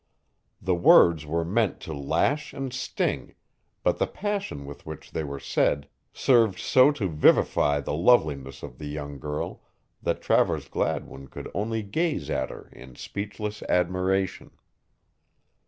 [0.59, 3.35] The words were meant to lash and sting,
[3.83, 8.79] but the passion with which they were said served so to vivify the loveliness of
[8.79, 9.61] the young girl
[10.01, 14.49] that Travers Gladwin could only gaze at her in speechless admiration.